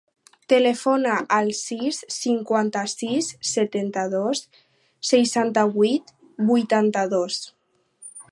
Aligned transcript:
Telefona 0.51 1.17
al 1.39 1.51
sis, 1.57 1.99
cinquanta-sis, 2.15 3.27
setanta-dos, 3.51 4.41
seixanta-vuit, 5.13 6.13
vuitanta-dos. 6.51 7.39